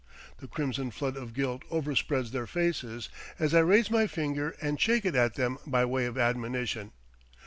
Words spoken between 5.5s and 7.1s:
by way of admonition.